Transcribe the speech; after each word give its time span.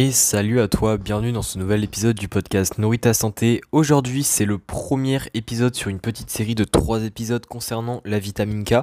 Et 0.00 0.12
salut 0.12 0.60
à 0.60 0.68
toi, 0.68 0.96
bienvenue 0.96 1.32
dans 1.32 1.42
ce 1.42 1.58
nouvel 1.58 1.82
épisode 1.82 2.14
du 2.14 2.28
podcast 2.28 2.78
Nourrit 2.78 3.00
ta 3.00 3.12
santé. 3.14 3.60
Aujourd'hui, 3.72 4.22
c'est 4.22 4.44
le 4.44 4.56
premier 4.56 5.18
épisode 5.34 5.74
sur 5.74 5.88
une 5.88 5.98
petite 5.98 6.30
série 6.30 6.54
de 6.54 6.62
trois 6.62 7.02
épisodes 7.02 7.44
concernant 7.44 8.00
la 8.04 8.20
vitamine 8.20 8.62
K. 8.62 8.74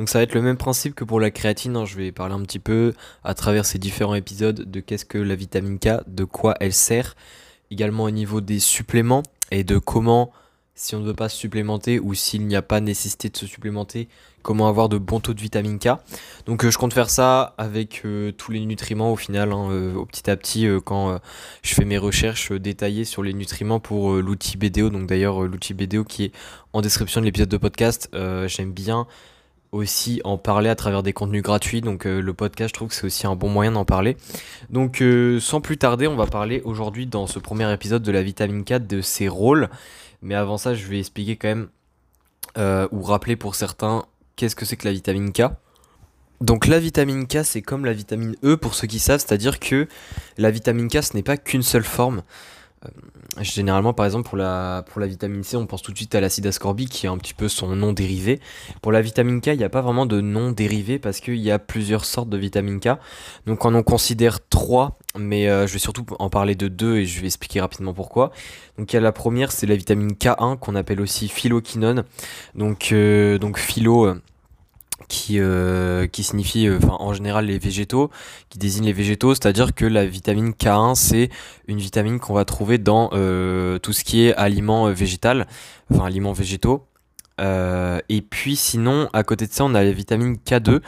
Donc 0.00 0.08
ça 0.08 0.18
va 0.18 0.24
être 0.24 0.34
le 0.34 0.42
même 0.42 0.56
principe 0.56 0.96
que 0.96 1.04
pour 1.04 1.20
la 1.20 1.30
créatine. 1.30 1.76
hein. 1.76 1.84
Je 1.84 1.96
vais 1.96 2.10
parler 2.10 2.34
un 2.34 2.42
petit 2.42 2.58
peu 2.58 2.92
à 3.22 3.34
travers 3.34 3.66
ces 3.66 3.78
différents 3.78 4.16
épisodes 4.16 4.68
de 4.68 4.80
qu'est-ce 4.80 5.04
que 5.04 5.18
la 5.18 5.36
vitamine 5.36 5.78
K, 5.78 6.00
de 6.08 6.24
quoi 6.24 6.56
elle 6.58 6.74
sert, 6.74 7.14
également 7.70 8.02
au 8.02 8.10
niveau 8.10 8.40
des 8.40 8.58
suppléments 8.58 9.22
et 9.52 9.62
de 9.62 9.78
comment, 9.78 10.32
si 10.78 10.94
on 10.94 11.00
ne 11.00 11.06
veut 11.06 11.14
pas 11.14 11.28
se 11.28 11.36
supplémenter 11.36 11.98
ou 11.98 12.14
s'il 12.14 12.46
n'y 12.46 12.54
a 12.54 12.62
pas 12.62 12.80
nécessité 12.80 13.28
de 13.28 13.36
se 13.36 13.46
supplémenter, 13.46 14.08
comment 14.42 14.68
avoir 14.68 14.88
de 14.88 14.96
bons 14.96 15.18
taux 15.18 15.34
de 15.34 15.40
vitamine 15.40 15.80
K. 15.80 15.88
Donc 16.46 16.64
euh, 16.64 16.70
je 16.70 16.78
compte 16.78 16.94
faire 16.94 17.10
ça 17.10 17.54
avec 17.58 18.02
euh, 18.04 18.30
tous 18.30 18.52
les 18.52 18.64
nutriments 18.64 19.12
au 19.12 19.16
final, 19.16 19.52
hein, 19.52 19.70
euh, 19.72 19.94
au 19.94 20.06
petit 20.06 20.30
à 20.30 20.36
petit 20.36 20.68
quand 20.84 21.18
je 21.62 21.74
fais 21.74 21.84
mes 21.84 21.98
recherches 21.98 22.52
détaillées 22.52 23.04
sur 23.04 23.24
les 23.24 23.34
nutriments 23.34 23.80
pour 23.80 24.14
l'outil 24.14 24.56
BDO. 24.56 24.90
Donc 24.90 25.08
d'ailleurs 25.08 25.42
l'outil 25.42 25.74
BDO 25.74 26.04
qui 26.04 26.24
est 26.24 26.32
en 26.72 26.80
description 26.80 27.20
de 27.20 27.26
l'épisode 27.26 27.48
de 27.48 27.56
podcast, 27.56 28.08
j'aime 28.46 28.72
bien 28.72 29.06
aussi 29.72 30.20
en 30.24 30.38
parler 30.38 30.70
à 30.70 30.74
travers 30.74 31.02
des 31.02 31.12
contenus 31.12 31.42
gratuits. 31.42 31.80
Donc 31.80 32.06
euh, 32.06 32.20
le 32.20 32.34
podcast, 32.34 32.70
je 32.70 32.74
trouve 32.74 32.88
que 32.88 32.94
c'est 32.94 33.04
aussi 33.04 33.26
un 33.26 33.36
bon 33.36 33.48
moyen 33.48 33.72
d'en 33.72 33.84
parler. 33.84 34.16
Donc 34.70 35.02
euh, 35.02 35.40
sans 35.40 35.60
plus 35.60 35.78
tarder, 35.78 36.06
on 36.06 36.16
va 36.16 36.26
parler 36.26 36.62
aujourd'hui 36.64 37.06
dans 37.06 37.26
ce 37.26 37.38
premier 37.38 37.72
épisode 37.72 38.02
de 38.02 38.12
la 38.12 38.22
vitamine 38.22 38.64
K 38.64 38.74
de 38.74 39.00
ses 39.00 39.28
rôles. 39.28 39.68
Mais 40.22 40.34
avant 40.34 40.58
ça, 40.58 40.74
je 40.74 40.86
vais 40.86 40.98
expliquer 40.98 41.36
quand 41.36 41.48
même 41.48 41.68
euh, 42.56 42.88
ou 42.90 43.02
rappeler 43.02 43.36
pour 43.36 43.54
certains 43.54 44.04
qu'est-ce 44.36 44.56
que 44.56 44.64
c'est 44.64 44.76
que 44.76 44.86
la 44.86 44.92
vitamine 44.92 45.32
K. 45.32 45.42
Donc 46.40 46.66
la 46.66 46.78
vitamine 46.78 47.26
K, 47.26 47.44
c'est 47.44 47.62
comme 47.62 47.84
la 47.84 47.92
vitamine 47.92 48.36
E 48.44 48.56
pour 48.56 48.74
ceux 48.74 48.86
qui 48.86 49.00
savent, 49.00 49.20
c'est-à-dire 49.20 49.58
que 49.58 49.88
la 50.36 50.50
vitamine 50.50 50.88
K, 50.88 51.02
ce 51.02 51.16
n'est 51.16 51.24
pas 51.24 51.36
qu'une 51.36 51.62
seule 51.62 51.84
forme. 51.84 52.22
Euh, 52.84 53.42
généralement, 53.42 53.92
par 53.92 54.06
exemple, 54.06 54.28
pour 54.28 54.38
la, 54.38 54.84
pour 54.88 55.00
la 55.00 55.06
vitamine 55.06 55.42
C, 55.42 55.56
on 55.56 55.66
pense 55.66 55.82
tout 55.82 55.92
de 55.92 55.96
suite 55.96 56.14
à 56.14 56.20
l'acide 56.20 56.46
ascorbique, 56.46 56.90
qui 56.90 57.06
est 57.06 57.08
un 57.08 57.18
petit 57.18 57.34
peu 57.34 57.48
son 57.48 57.74
nom 57.74 57.92
dérivé. 57.92 58.40
Pour 58.82 58.92
la 58.92 59.00
vitamine 59.02 59.40
K, 59.40 59.48
il 59.48 59.58
n'y 59.58 59.64
a 59.64 59.68
pas 59.68 59.80
vraiment 59.80 60.06
de 60.06 60.20
nom 60.20 60.52
dérivé, 60.52 60.98
parce 60.98 61.20
qu'il 61.20 61.36
y 61.36 61.50
a 61.50 61.58
plusieurs 61.58 62.04
sortes 62.04 62.28
de 62.28 62.36
vitamine 62.36 62.80
K. 62.80 62.90
Donc 63.46 63.64
on 63.64 63.74
en 63.74 63.82
considère 63.82 64.38
trois, 64.48 64.98
mais 65.16 65.48
euh, 65.48 65.66
je 65.66 65.72
vais 65.72 65.78
surtout 65.78 66.06
en 66.18 66.30
parler 66.30 66.54
de 66.54 66.68
deux, 66.68 66.98
et 66.98 67.06
je 67.06 67.20
vais 67.20 67.26
expliquer 67.26 67.60
rapidement 67.60 67.94
pourquoi. 67.94 68.30
Donc 68.78 68.92
il 68.92 68.96
y 68.96 68.98
a 68.98 69.02
la 69.02 69.12
première, 69.12 69.52
c'est 69.52 69.66
la 69.66 69.76
vitamine 69.76 70.12
K1, 70.12 70.58
qu'on 70.58 70.74
appelle 70.74 71.00
aussi 71.00 71.28
phyloquinone. 71.28 72.04
Donc, 72.54 72.92
euh, 72.92 73.38
donc 73.38 73.58
philo... 73.58 74.14
euh, 75.30 76.06
qui, 76.06 76.22
signifie 76.22 76.66
euh, 76.66 76.78
en 76.88 77.12
général 77.12 77.46
les 77.46 77.58
végétaux, 77.58 78.10
qui 78.50 78.58
désigne 78.58 78.84
les 78.84 78.92
végétaux, 78.92 79.34
c'est-à-dire 79.34 79.74
que 79.74 79.84
la 79.84 80.06
vitamine 80.06 80.50
K1 80.50 80.94
c'est 80.94 81.30
une 81.66 81.78
vitamine 81.78 82.18
qu'on 82.18 82.34
va 82.34 82.44
trouver 82.44 82.78
dans 82.78 83.10
euh, 83.12 83.78
tout 83.78 83.92
ce 83.92 84.04
qui 84.04 84.26
est 84.26 84.34
aliments 84.34 84.90
végétal, 84.90 85.46
enfin 85.90 86.04
aliments 86.04 86.32
végétaux. 86.32 86.84
Et 87.40 88.22
puis 88.22 88.56
sinon, 88.56 89.08
à 89.12 89.22
côté 89.22 89.46
de 89.46 89.52
ça, 89.52 89.64
on 89.64 89.74
a 89.76 89.84
la 89.84 89.92
vitamine 89.92 90.38
K2 90.44 90.80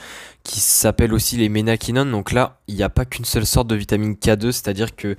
qui 0.43 0.59
s'appelle 0.59 1.13
aussi 1.13 1.37
les 1.37 1.48
ménaquinones. 1.48 2.11
Donc 2.11 2.33
là, 2.33 2.59
il 2.67 2.75
n'y 2.75 2.83
a 2.83 2.89
pas 2.89 3.05
qu'une 3.05 3.25
seule 3.25 3.47
sorte 3.47 3.69
de 3.69 3.77
vitamine 3.77 4.15
K2, 4.15 4.51
c'est-à-dire 4.51 4.97
que 4.97 5.17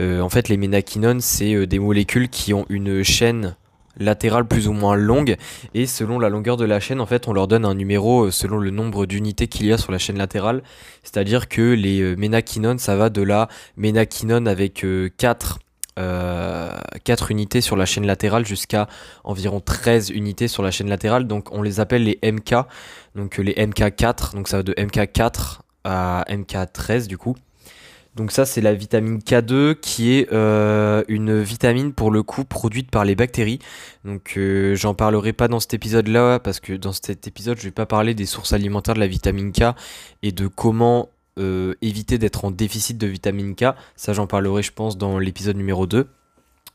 en 0.00 0.28
fait 0.28 0.48
les 0.48 0.56
ménaquinones 0.56 1.20
c'est 1.20 1.66
des 1.66 1.78
molécules 1.78 2.28
qui 2.28 2.52
ont 2.52 2.66
une 2.68 3.04
chaîne 3.04 3.56
latérale 3.98 4.46
plus 4.46 4.68
ou 4.68 4.72
moins 4.72 4.96
longue. 4.96 5.36
Et 5.74 5.86
selon 5.86 6.18
la 6.18 6.28
longueur 6.28 6.56
de 6.56 6.64
la 6.64 6.80
chaîne 6.80 7.00
en 7.00 7.06
fait 7.06 7.28
on 7.28 7.32
leur 7.32 7.48
donne 7.48 7.64
un 7.64 7.74
numéro 7.74 8.26
euh, 8.26 8.30
selon 8.30 8.58
le 8.58 8.70
nombre 8.70 9.06
d'unités 9.06 9.48
qu'il 9.48 9.66
y 9.66 9.72
a 9.72 9.78
sur 9.78 9.92
la 9.92 9.98
chaîne 9.98 10.18
latérale. 10.18 10.62
C'est 11.02 11.16
à 11.16 11.24
dire 11.24 11.48
que 11.48 11.62
les 11.62 12.00
euh, 12.00 12.16
ménaquinones 12.16 12.78
ça 12.78 12.96
va 12.96 13.10
de 13.10 13.22
la 13.22 13.48
ménaquinone 13.76 14.48
avec 14.48 14.84
4 15.16 15.58
4 15.96 17.30
unités 17.30 17.60
sur 17.60 17.76
la 17.76 17.86
chaîne 17.86 18.06
latérale 18.06 18.44
jusqu'à 18.44 18.88
environ 19.22 19.60
13 19.60 20.10
unités 20.10 20.48
sur 20.48 20.62
la 20.62 20.70
chaîne 20.70 20.88
latérale. 20.88 21.26
Donc 21.26 21.52
on 21.52 21.62
les 21.62 21.80
appelle 21.80 22.04
les 22.04 22.18
MK 22.22 22.54
donc 23.14 23.38
euh, 23.38 23.42
les 23.42 23.54
MK4 23.54 24.34
donc 24.34 24.48
ça 24.48 24.58
va 24.58 24.62
de 24.62 24.72
MK4 24.72 25.60
à 25.84 26.24
MK13 26.28 27.06
du 27.06 27.18
coup 27.18 27.36
donc 28.16 28.30
ça 28.30 28.46
c'est 28.46 28.60
la 28.60 28.74
vitamine 28.74 29.18
K2 29.18 29.74
qui 29.74 30.12
est 30.12 30.32
euh, 30.32 31.02
une 31.08 31.40
vitamine 31.42 31.92
pour 31.92 32.12
le 32.12 32.22
coup 32.22 32.44
produite 32.44 32.90
par 32.90 33.04
les 33.04 33.16
bactéries. 33.16 33.58
Donc 34.04 34.34
euh, 34.36 34.76
j'en 34.76 34.94
parlerai 34.94 35.32
pas 35.32 35.48
dans 35.48 35.58
cet 35.58 35.74
épisode 35.74 36.06
là 36.06 36.38
parce 36.38 36.60
que 36.60 36.74
dans 36.74 36.92
cet 36.92 37.26
épisode 37.26 37.58
je 37.58 37.64
vais 37.64 37.72
pas 37.72 37.86
parler 37.86 38.14
des 38.14 38.26
sources 38.26 38.52
alimentaires 38.52 38.94
de 38.94 39.00
la 39.00 39.08
vitamine 39.08 39.50
K 39.52 39.74
et 40.22 40.30
de 40.30 40.46
comment 40.46 41.08
euh, 41.40 41.74
éviter 41.82 42.18
d'être 42.18 42.44
en 42.44 42.52
déficit 42.52 42.98
de 42.98 43.08
vitamine 43.08 43.56
K. 43.56 43.74
Ça 43.96 44.12
j'en 44.12 44.28
parlerai 44.28 44.62
je 44.62 44.72
pense 44.72 44.96
dans 44.96 45.18
l'épisode 45.18 45.56
numéro 45.56 45.86
2 45.86 46.06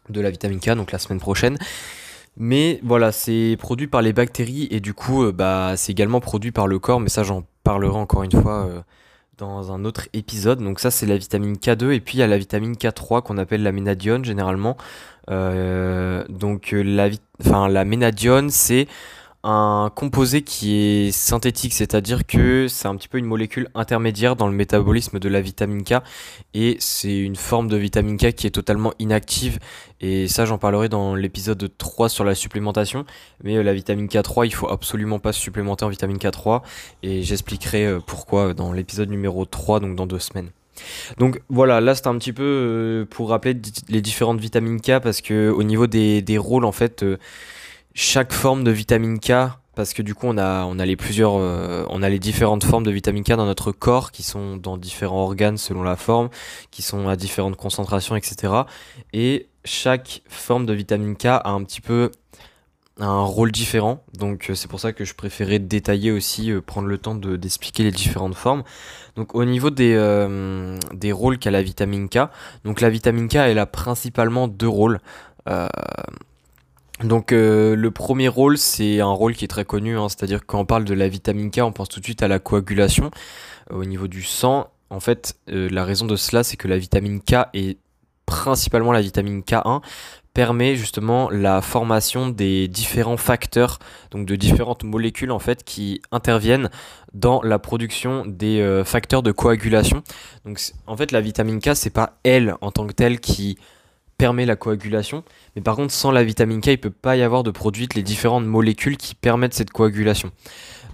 de 0.09 0.21
la 0.21 0.31
vitamine 0.31 0.59
K 0.59 0.71
donc 0.71 0.91
la 0.91 0.99
semaine 0.99 1.19
prochaine. 1.19 1.57
Mais 2.41 2.79
voilà, 2.83 3.11
c'est 3.11 3.57
produit 3.59 3.87
par 3.87 4.01
les 4.01 4.13
bactéries 4.13 4.67
et 4.71 4.79
du 4.79 4.93
coup, 4.93 5.29
bah, 5.33 5.73
c'est 5.75 5.91
également 5.91 6.21
produit 6.21 6.51
par 6.51 6.67
le 6.67 6.79
corps, 6.79 7.01
mais 7.01 7.09
ça 7.09 7.23
j'en 7.23 7.43
parlerai 7.63 7.97
encore 7.97 8.23
une 8.23 8.31
fois 8.31 8.85
dans 9.39 9.71
un 9.71 9.85
autre 9.85 10.07
épisode. 10.13 10.59
Donc 10.59 10.79
ça 10.79 10.91
c'est 10.91 11.05
la 11.05 11.17
vitamine 11.17 11.55
K2 11.55 11.91
et 11.91 11.99
puis 11.99 12.17
il 12.17 12.19
y 12.19 12.23
a 12.23 12.27
la 12.27 12.37
vitamine 12.37 12.73
K3 12.73 13.23
qu'on 13.23 13.37
appelle 13.37 13.63
la 13.63 13.71
ménadione 13.71 14.23
généralement. 14.23 14.77
Euh, 15.29 16.23
donc 16.29 16.73
euh, 16.73 16.81
la, 16.83 17.09
enfin, 17.41 17.67
la 17.67 17.85
ménadione 17.85 18.49
c'est 18.49 18.87
un 19.43 19.89
composé 19.95 20.41
qui 20.41 20.75
est 20.75 21.11
synthétique, 21.11 21.73
c'est-à-dire 21.73 22.25
que 22.25 22.67
c'est 22.67 22.87
un 22.87 22.95
petit 22.95 23.07
peu 23.07 23.17
une 23.17 23.25
molécule 23.25 23.69
intermédiaire 23.73 24.35
dans 24.35 24.47
le 24.47 24.53
métabolisme 24.53 25.17
de 25.17 25.29
la 25.29 25.39
vitamine 25.39 25.83
K 25.83 25.95
et 26.53 26.75
c'est 26.79 27.17
une 27.17 27.37
forme 27.37 27.69
de 27.69 27.77
vitamine 27.77 28.17
K 28.17 28.33
qui 28.33 28.47
est 28.47 28.51
totalement 28.51 28.93
inactive. 28.99 29.59
Et 30.01 30.27
ça 30.27 30.45
j'en 30.45 30.57
parlerai 30.57 30.89
dans 30.89 31.15
l'épisode 31.15 31.71
3 31.77 32.09
sur 32.09 32.25
la 32.25 32.35
supplémentation. 32.35 33.05
Mais 33.43 33.55
euh, 33.55 33.63
la 33.63 33.73
vitamine 33.73 34.07
K3 34.07 34.45
il 34.45 34.53
faut 34.53 34.69
absolument 34.69 35.19
pas 35.19 35.31
se 35.31 35.39
supplémenter 35.39 35.85
en 35.85 35.89
vitamine 35.89 36.17
K3 36.17 36.61
et 37.03 37.23
j'expliquerai 37.23 37.85
euh, 37.85 37.99
pourquoi 38.05 38.53
dans 38.53 38.73
l'épisode 38.73 39.09
numéro 39.09 39.45
3 39.45 39.79
donc 39.79 39.95
dans 39.95 40.05
deux 40.05 40.19
semaines. 40.19 40.49
Donc 41.17 41.41
voilà, 41.49 41.79
là 41.79 41.95
c'est 41.95 42.07
un 42.07 42.17
petit 42.17 42.33
peu 42.33 42.43
euh, 42.43 43.05
pour 43.09 43.29
rappeler 43.29 43.55
les 43.87 44.01
différentes 44.01 44.41
vitamines 44.41 44.81
K 44.81 44.99
parce 44.99 45.21
que 45.21 45.49
au 45.49 45.63
niveau 45.63 45.87
des, 45.87 46.21
des 46.21 46.37
rôles 46.37 46.65
en 46.65 46.73
fait 46.73 47.05
chaque 47.93 48.33
forme 48.33 48.63
de 48.63 48.71
vitamine 48.71 49.19
K 49.19 49.31
parce 49.75 49.93
que 49.93 50.01
du 50.01 50.13
coup 50.13 50.27
on 50.27 50.37
a 50.37 50.65
on 50.65 50.77
a 50.77 50.85
les 50.85 50.95
plusieurs 50.95 51.35
euh, 51.37 51.85
on 51.89 52.03
a 52.03 52.09
les 52.09 52.19
différentes 52.19 52.63
formes 52.63 52.83
de 52.83 52.91
vitamine 52.91 53.23
K 53.23 53.29
dans 53.29 53.45
notre 53.45 53.71
corps 53.71 54.11
qui 54.11 54.23
sont 54.23 54.57
dans 54.57 54.77
différents 54.77 55.23
organes 55.23 55.57
selon 55.57 55.83
la 55.83 55.95
forme, 55.95 56.29
qui 56.71 56.81
sont 56.81 57.07
à 57.07 57.15
différentes 57.15 57.55
concentrations 57.55 58.15
etc. 58.15 58.53
Et 59.13 59.47
chaque 59.63 60.21
forme 60.27 60.65
de 60.65 60.73
vitamine 60.73 61.15
K 61.15 61.27
a 61.27 61.49
un 61.49 61.63
petit 61.63 61.81
peu 61.81 62.11
un 62.99 63.21
rôle 63.21 63.51
différent, 63.51 64.03
donc 64.17 64.49
euh, 64.49 64.55
c'est 64.55 64.67
pour 64.67 64.79
ça 64.79 64.91
que 64.91 65.05
je 65.05 65.13
préférais 65.13 65.59
détailler 65.59 66.11
aussi, 66.11 66.51
euh, 66.51 66.61
prendre 66.61 66.87
le 66.87 66.97
temps 66.97 67.15
de 67.15 67.37
d'expliquer 67.37 67.83
les 67.83 67.91
différentes 67.91 68.35
formes. 68.35 68.63
Donc 69.15 69.35
au 69.35 69.45
niveau 69.45 69.69
des, 69.69 69.93
euh, 69.95 70.77
des 70.93 71.11
rôles 71.11 71.37
qu'a 71.39 71.51
la 71.51 71.61
vitamine 71.61 72.09
K, 72.09 72.19
donc 72.65 72.81
la 72.81 72.89
vitamine 72.89 73.29
K 73.29 73.35
elle 73.35 73.59
a 73.59 73.65
principalement 73.65 74.47
deux 74.47 74.67
rôles. 74.67 74.99
Donc 77.03 77.31
euh, 77.31 77.75
le 77.75 77.91
premier 77.91 78.27
rôle 78.27 78.57
c'est 78.57 78.99
un 78.99 79.11
rôle 79.11 79.33
qui 79.33 79.45
est 79.45 79.49
très 79.49 79.63
connu, 79.63 79.97
hein, 79.97 80.09
c'est-à-dire 80.09 80.45
quand 80.45 80.59
on 80.59 80.65
parle 80.65 80.83
de 80.83 80.93
la 80.93 81.07
vitamine 81.07 81.49
K 81.49 81.59
on 81.59 81.71
pense 81.71 81.87
tout 81.87 82.01
de 82.01 82.05
suite 82.05 82.23
à 82.23 82.27
la 82.27 82.39
coagulation 82.39 83.09
euh, 83.71 83.77
au 83.77 83.85
niveau 83.85 84.07
du 84.07 84.21
sang. 84.21 84.67
En 84.89 84.99
fait 84.99 85.37
euh, 85.49 85.69
la 85.71 85.85
raison 85.85 86.05
de 86.07 86.17
cela 86.17 86.43
c'est 86.43 86.57
que 86.57 86.67
la 86.67 86.77
vitamine 86.77 87.21
K 87.21 87.47
et 87.53 87.77
principalement 88.25 88.91
la 88.91 89.01
vitamine 89.01 89.41
K1 89.41 89.81
permet 90.33 90.75
justement 90.75 91.29
la 91.29 91.61
formation 91.61 92.27
des 92.27 92.67
différents 92.67 93.17
facteurs, 93.17 93.79
donc 94.11 94.25
de 94.25 94.35
différentes 94.35 94.83
molécules 94.83 95.31
en 95.31 95.39
fait 95.39 95.63
qui 95.63 96.01
interviennent 96.11 96.69
dans 97.13 97.41
la 97.41 97.59
production 97.59 98.25
des 98.27 98.83
facteurs 98.85 99.23
de 99.23 99.31
coagulation. 99.31 100.03
Donc 100.45 100.59
en 100.85 100.97
fait 100.97 101.11
la 101.11 101.21
vitamine 101.21 101.59
K 101.59 101.75
c'est 101.75 101.89
pas 101.89 102.19
elle 102.23 102.55
en 102.61 102.71
tant 102.71 102.85
que 102.85 102.93
telle 102.93 103.19
qui 103.19 103.57
permet 104.19 104.45
la 104.45 104.57
coagulation, 104.57 105.23
mais 105.55 105.61
par 105.63 105.77
contre 105.77 105.93
sans 105.93 106.11
la 106.11 106.23
vitamine 106.23 106.59
K 106.59 106.67
il 106.67 106.77
peut 106.77 106.91
pas 106.91 107.15
y 107.15 107.23
avoir 107.23 107.41
de 107.41 107.51
produites 107.51 107.95
les 107.95 108.03
différentes 108.03 108.45
molécules 108.45 108.97
qui 108.97 109.15
permettent 109.15 109.53
cette 109.55 109.71
coagulation. 109.71 110.31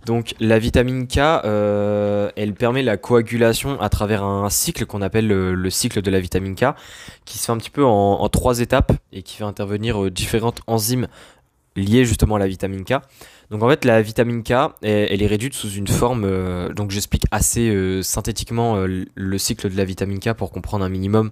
Donc 0.06 0.36
la 0.40 0.60
vitamine 0.60 1.08
K, 1.08 1.18
euh, 1.18 2.30
elle 2.36 2.54
permet 2.54 2.84
la 2.84 2.98
coagulation 2.98 3.82
à 3.82 3.90
travers 3.90 4.24
un 4.24 4.50
cycle 4.52 4.86
qu'on 4.86 5.02
appelle 5.02 5.28
le, 5.28 5.56
le 5.56 5.70
cycle 5.72 6.04
de 6.04 6.12
la 6.12 6.20
vitamine 6.20 6.56
K, 6.56 6.66
qui 7.26 7.40
se 7.40 7.46
fait 7.46 7.52
un 7.52 7.58
petit 7.58 7.72
peu 7.72 7.84
en, 7.84 8.30
trois 8.30 8.60
étapes 8.60 8.92
et 9.12 9.24
qui 9.24 9.38
fait 9.38 9.44
intervenir 9.44 10.04
euh, 10.04 10.12
différentes 10.12 10.62
enzymes 10.68 11.08
liées 11.76 12.06
justement 12.06 12.36
à 12.36 12.40
la 12.40 12.48
vitamine 12.48 12.86
K. 12.86 12.94
Donc 13.50 13.64
en 13.64 13.70
fait 13.70 13.84
la 13.86 14.04
vitamine 14.04 14.44
K, 14.44 14.54
elle, 14.84 15.24
est 15.24 15.28
réduite 15.28 15.56
sous 15.56 15.72
une 15.72 15.88
forme, 15.88 16.26
euh, 16.26 16.72
donc 16.72 16.92
j'explique 16.92 17.24
assez 17.32 18.00
synthétiquement 18.04 18.86
le 18.86 19.38
cycle 19.40 19.72
de 19.72 19.76
la 19.76 19.86
vitamine 19.86 20.20
K 20.20 20.34
pour 20.34 20.52
comprendre 20.52 20.86
un 20.86 20.90
minimum 20.90 21.32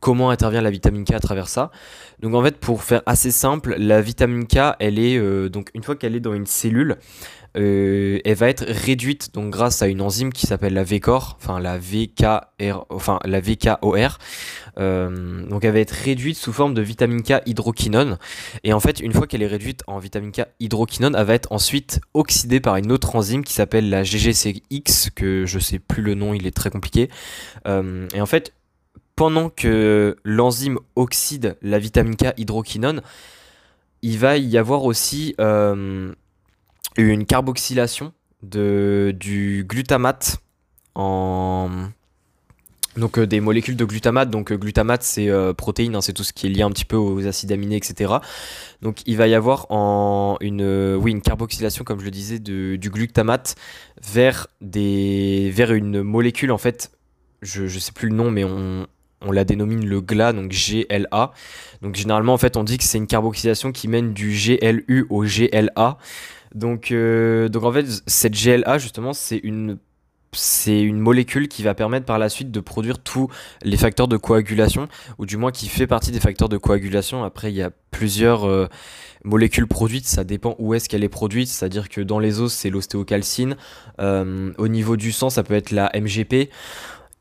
comment 0.00 0.30
intervient 0.30 0.62
la 0.62 0.70
vitamine 0.70 1.04
K 1.04 1.12
à 1.12 1.20
travers 1.20 1.48
ça. 1.48 1.70
Donc 2.20 2.34
en 2.34 2.42
fait, 2.42 2.58
pour 2.58 2.82
faire 2.82 3.02
assez 3.06 3.30
simple, 3.30 3.74
la 3.78 4.00
vitamine 4.00 4.46
K, 4.46 4.76
elle 4.78 4.98
est 4.98 5.18
donc 5.48 5.70
une 5.74 5.82
fois 5.82 5.96
qu'elle 5.96 6.14
est 6.14 6.20
dans 6.20 6.34
une 6.34 6.46
cellule, 6.46 6.96
euh, 7.56 8.18
elle 8.24 8.34
va 8.34 8.48
être 8.48 8.64
réduite 8.66 9.32
donc 9.32 9.50
grâce 9.50 9.80
à 9.80 9.86
une 9.86 10.02
enzyme 10.02 10.32
qui 10.32 10.46
s'appelle 10.46 10.74
la 10.74 10.84
VCOR, 10.84 11.36
enfin 11.40 11.58
la 11.58 11.78
VKR, 11.78 12.84
enfin 12.90 13.18
la 13.24 13.40
VKOR. 13.40 14.18
Euh, 14.78 15.46
donc 15.46 15.64
elle 15.64 15.72
va 15.72 15.80
être 15.80 15.92
réduite 15.92 16.36
sous 16.36 16.52
forme 16.52 16.74
de 16.74 16.82
vitamine 16.82 17.22
K 17.22 17.40
hydroquinone. 17.46 18.18
Et 18.62 18.72
en 18.72 18.80
fait, 18.80 19.00
une 19.00 19.12
fois 19.12 19.26
qu'elle 19.26 19.42
est 19.42 19.46
réduite 19.46 19.82
en 19.86 19.98
vitamine 19.98 20.32
K 20.32 20.42
hydroquinone, 20.60 21.16
elle 21.16 21.24
va 21.24 21.34
être 21.34 21.50
ensuite 21.50 22.00
oxydée 22.12 22.60
par 22.60 22.76
une 22.76 22.92
autre 22.92 23.16
enzyme 23.16 23.42
qui 23.42 23.54
s'appelle 23.54 23.88
la 23.88 24.02
GGCX, 24.02 25.10
que 25.14 25.46
je 25.46 25.58
sais 25.58 25.78
plus 25.78 26.02
le 26.02 26.14
nom, 26.14 26.34
il 26.34 26.46
est 26.46 26.54
très 26.54 26.70
compliqué. 26.70 27.08
Euh, 27.66 28.06
et 28.14 28.20
en 28.20 28.26
fait, 28.26 28.52
pendant 29.16 29.50
que 29.50 30.16
l'enzyme 30.24 30.78
oxyde 30.94 31.56
la 31.62 31.78
vitamine 31.78 32.16
K 32.16 32.26
hydroquinone, 32.36 33.02
il 34.02 34.18
va 34.18 34.36
y 34.36 34.56
avoir 34.56 34.84
aussi 34.84 35.34
une 35.38 36.14
carboxylation 37.26 38.12
de, 38.42 39.14
du 39.18 39.64
glutamate 39.66 40.38
en 40.94 41.90
donc 42.96 43.18
euh, 43.18 43.26
des 43.26 43.40
molécules 43.40 43.76
de 43.76 43.84
glutamate. 43.84 44.30
Donc 44.30 44.50
euh, 44.50 44.56
glutamate 44.56 45.02
c'est 45.02 45.28
euh, 45.28 45.52
protéines 45.52 45.94
hein, 45.94 46.00
c'est 46.00 46.12
tout 46.12 46.24
ce 46.24 46.32
qui 46.32 46.46
est 46.46 46.50
lié 46.50 46.62
un 46.62 46.70
petit 46.70 46.84
peu 46.84 46.96
aux 46.96 47.26
acides 47.26 47.52
aminés 47.52 47.76
etc 47.76 48.14
donc 48.80 49.02
il 49.06 49.16
va 49.16 49.28
y 49.28 49.34
avoir 49.34 49.66
en 49.70 50.36
une 50.40 50.96
oui 51.00 51.10
une 51.10 51.20
carboxylation 51.20 51.84
comme 51.84 52.00
je 52.00 52.04
le 52.04 52.10
disais 52.10 52.38
de, 52.38 52.76
du 52.76 52.90
glutamate 52.90 53.56
vers 54.02 54.46
des 54.60 55.50
vers 55.54 55.72
une 55.72 56.02
molécule. 56.02 56.52
En 56.52 56.58
fait 56.58 56.90
je 57.42 57.66
je 57.66 57.78
sais 57.78 57.92
plus 57.92 58.08
le 58.08 58.14
nom 58.14 58.30
mais 58.30 58.44
on 58.44 58.86
on 59.22 59.32
la 59.32 59.44
dénomine 59.44 59.86
le 59.86 60.00
GLA, 60.00 60.32
donc 60.32 60.52
GLA. 60.52 61.32
Donc 61.82 61.94
généralement, 61.94 62.34
en 62.34 62.38
fait, 62.38 62.56
on 62.56 62.64
dit 62.64 62.78
que 62.78 62.84
c'est 62.84 62.98
une 62.98 63.06
carboxylation 63.06 63.72
qui 63.72 63.88
mène 63.88 64.12
du 64.12 64.30
GLU 64.30 65.06
au 65.10 65.24
GLA. 65.24 65.98
Donc, 66.54 66.90
euh, 66.90 67.48
donc 67.48 67.64
en 67.64 67.72
fait, 67.72 67.86
cette 68.06 68.34
GLA, 68.34 68.78
justement, 68.78 69.12
c'est 69.12 69.38
une, 69.38 69.78
molécule 70.92 71.48
qui 71.48 71.62
va 71.62 71.74
permettre 71.74 72.04
par 72.04 72.18
la 72.18 72.28
suite 72.28 72.50
de 72.50 72.60
produire 72.60 72.98
tous 72.98 73.28
les 73.62 73.76
facteurs 73.78 74.08
de 74.08 74.18
coagulation, 74.18 74.88
ou 75.18 75.24
du 75.24 75.38
moins 75.38 75.50
qui 75.50 75.68
fait 75.68 75.86
partie 75.86 76.10
des 76.10 76.20
facteurs 76.20 76.48
de 76.48 76.58
coagulation. 76.58 77.24
Après, 77.24 77.50
il 77.50 77.56
y 77.56 77.62
a 77.62 77.70
plusieurs 77.90 78.44
euh, 78.44 78.66
molécules 79.24 79.66
produites, 79.66 80.06
ça 80.06 80.24
dépend 80.24 80.54
où 80.58 80.74
est-ce 80.74 80.88
qu'elle 80.88 81.04
est 81.04 81.08
produite, 81.08 81.48
c'est-à-dire 81.48 81.88
que 81.88 82.02
dans 82.02 82.18
les 82.18 82.40
os, 82.40 82.52
c'est 82.52 82.68
l'ostéocalcine. 82.68 83.56
Euh, 83.98 84.52
au 84.58 84.68
niveau 84.68 84.96
du 84.96 85.12
sang, 85.12 85.30
ça 85.30 85.42
peut 85.42 85.54
être 85.54 85.70
la 85.70 85.90
MGP 85.94 86.50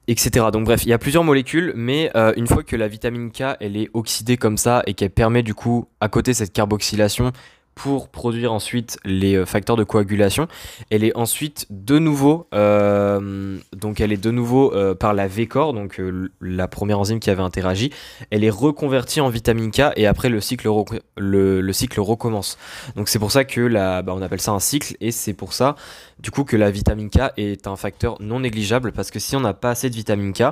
etc. 0.08 0.48
Donc 0.52 0.66
bref, 0.66 0.84
il 0.86 0.90
y 0.90 0.94
a 0.94 0.98
plusieurs 0.98 1.24
molécules, 1.24 1.74
mais 1.76 2.12
une 2.36 2.48
fois 2.48 2.64
que 2.64 2.76
la 2.76 2.88
vitamine 2.88 3.32
K 3.32 3.58
elle 3.60 3.78
est 3.78 3.90
oxydée 3.94 4.38
comme 4.38 4.58
ça 4.58 4.84
et 4.86 4.94
qu'elle 4.94 5.10
permet 5.10 5.44
du 5.44 5.54
coup 5.54 5.88
à 6.00 6.10
côté 6.10 6.34
cette 6.34 6.54
carboxylation 6.54 7.32
pour 7.76 8.08
produire 8.08 8.54
ensuite 8.54 8.98
les 9.04 9.36
euh, 9.36 9.46
facteurs 9.46 9.76
de 9.76 9.84
coagulation. 9.84 10.48
Elle 10.90 11.04
est 11.04 11.16
ensuite 11.16 11.68
de 11.70 12.00
nouveau, 12.00 12.48
euh, 12.54 13.58
donc 13.76 14.00
elle 14.00 14.14
est 14.14 14.24
de 14.24 14.32
nouveau 14.32 14.74
euh, 14.74 14.96
par 14.96 15.14
la 15.14 15.28
VCOR, 15.28 15.74
donc 15.74 16.02
la 16.40 16.68
première 16.70 17.00
enzyme 17.00 17.20
qui 17.20 17.30
avait 17.30 17.44
interagi, 17.44 17.92
elle 18.32 18.44
est 18.46 18.50
reconvertie 18.50 19.20
en 19.20 19.30
vitamine 19.30 19.72
K 19.72 19.92
et 19.98 20.08
après 20.08 20.30
le 20.30 20.40
cycle, 20.40 20.70
le, 21.18 21.74
cycle 21.74 22.00
recommence. 22.00 22.58
Donc 22.96 23.10
c'est 23.10 23.20
pour 23.20 23.32
ça 23.32 23.44
que 23.44 23.62
la, 23.62 24.02
bah, 24.02 24.14
on 24.16 24.22
appelle 24.22 24.42
ça 24.42 24.52
un 24.52 24.60
cycle 24.60 24.96
et 25.02 25.12
c'est 25.12 25.34
pour 25.34 25.54
ça 25.54 25.76
du 26.20 26.32
coup 26.32 26.46
que 26.46 26.56
la 26.56 26.72
vitamine 26.72 27.10
K 27.10 27.32
est 27.36 27.68
un 27.68 27.76
facteur 27.76 28.16
non 28.22 28.40
négligeable 28.40 28.94
parce 28.94 29.12
que 29.12 29.20
si 29.20 29.36
on 29.36 29.42
n'a 29.42 29.54
pas 29.54 29.72
assez 29.72 29.90
de 29.90 29.96
vitamine 29.96 30.34
K, 30.34 30.44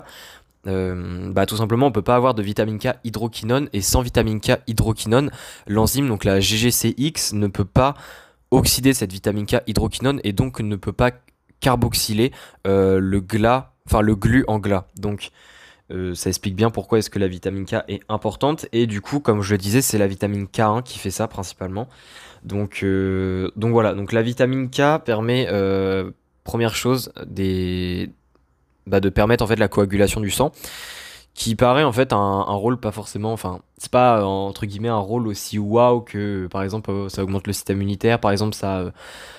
euh, 0.65 1.31
bah, 1.33 1.45
tout 1.45 1.57
simplement 1.57 1.88
on 1.88 1.92
peut 1.92 2.01
pas 2.01 2.15
avoir 2.15 2.33
de 2.33 2.42
vitamine 2.42 2.80
K 2.80 2.89
hydroquinone 3.04 3.69
et 3.74 3.81
sans 3.81 4.01
vitamine 4.01 4.39
K 4.39 4.60
hydroquinone. 4.68 5.31
L'enzyme 5.68 6.07
donc 6.07 6.24
la 6.24 6.39
GGCX 6.39 7.33
ne 7.33 7.48
peut 7.48 7.65
pas 7.65 7.95
oxyder 8.51 8.94
cette 8.94 9.12
vitamine 9.12 9.45
K 9.45 9.57
hydroquinone 9.68 10.21
et 10.24 10.31
donc 10.31 10.60
ne 10.60 10.75
peut 10.75 10.94
pas 10.94 11.12
carboxyler 11.60 12.31
euh, 12.68 13.00
le 13.00 13.19
glas 13.19 13.74
enfin 13.86 14.01
le 14.01 14.15
glu 14.15 14.45
en 14.48 14.60
glas. 14.60 14.86
Donc 14.98 15.31
euh, 15.92 16.15
ça 16.15 16.30
explique 16.30 16.56
bien 16.56 16.69
pourquoi 16.69 17.00
est-ce 17.00 17.10
que 17.10 17.19
la 17.19 17.27
vitamine 17.27 17.65
K 17.65 17.83
est 17.89 18.01
importante. 18.07 18.65
Et 18.71 18.88
du 18.88 19.01
coup 19.01 19.19
comme 19.19 19.42
je 19.42 19.54
le 19.54 19.57
disais 19.57 19.81
c'est 19.81 19.98
la 19.98 20.07
vitamine 20.07 20.45
K1 20.45 20.83
qui 20.83 20.98
fait 20.98 21.12
ça 21.12 21.27
principalement. 21.27 21.89
Donc 22.44 22.86
donc 23.56 23.71
voilà. 23.71 23.94
Donc 23.94 24.13
la 24.13 24.21
vitamine 24.21 24.69
K 24.69 25.04
permet 25.04 25.48
première 26.45 26.75
chose 26.75 27.12
des 27.25 28.10
bah, 28.88 29.00
de 29.00 29.09
permettre 29.09 29.44
en 29.44 29.47
fait 29.47 29.57
la 29.57 29.68
coagulation 29.68 30.21
du 30.21 30.30
sang 30.30 30.51
qui 31.33 31.56
paraît 31.56 31.83
en 31.83 31.91
fait 31.91 32.13
un, 32.13 32.44
rôle 32.44 32.80
pas 32.80 32.91
forcément 32.91 33.33
enfin 33.33 33.59
c'est 33.77 33.91
pas 33.91 34.24
entre 34.24 34.65
guillemets 34.65 34.89
un 34.89 34.97
rôle 34.97 35.27
aussi 35.27 35.57
waouh 35.57 36.01
que 36.01 36.47
par 36.51 36.62
exemple 36.62 36.91
euh, 36.91 37.09
ça 37.09 37.24
augmente 37.24 37.47
le 37.47 37.53
système 37.53 37.77
immunitaire 37.77 38.19
par 38.19 38.31
exemple 38.31 38.53
ça 38.53 38.80
euh, 38.80 38.91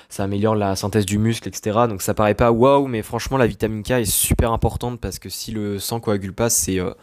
ça 0.08 0.24
améliore 0.24 0.56
la 0.56 0.74
synthèse 0.74 1.06
du 1.06 1.18
muscle 1.18 1.48
etc 1.48 1.82
donc 1.88 2.02
ça 2.02 2.12
paraît 2.12 2.34
pas 2.34 2.50
waouh 2.50 2.88
mais 2.88 3.02
franchement 3.02 3.36
la 3.36 3.46
vitamine 3.46 3.84
K 3.84 3.92
est 3.92 4.10
super 4.10 4.52
importante 4.52 5.00
parce 5.00 5.20
que 5.20 5.28
si 5.28 5.52
le 5.52 5.78
sang 5.78 6.00
coagule 6.00 6.34
pas 6.34 6.50
c'est 6.50 6.80
euh, 6.80 6.94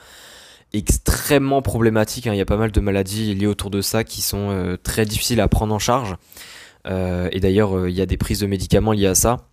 extrêmement 0.73 1.61
problématique 1.61 2.27
hein. 2.27 2.33
il 2.33 2.37
y 2.37 2.41
a 2.41 2.45
pas 2.45 2.57
mal 2.57 2.71
de 2.71 2.81
maladies 2.81 3.33
liées 3.33 3.47
autour 3.47 3.69
de 3.69 3.81
ça 3.81 4.03
qui 4.03 4.21
sont 4.21 4.77
très 4.83 5.05
difficiles 5.05 5.41
à 5.41 5.49
prendre 5.49 5.75
en 5.75 5.79
charge. 5.79 6.15
Et 6.85 7.39
d'ailleurs 7.41 7.89
il 7.89 7.93
y 7.93 7.99
a 7.99 8.05
des 8.05 8.15
prises 8.15 8.39
de 8.39 8.47
médicaments 8.47 8.93
liées 8.93 9.07
à 9.07 9.15
ça 9.15 9.50